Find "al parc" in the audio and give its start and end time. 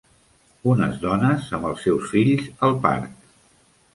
2.69-3.31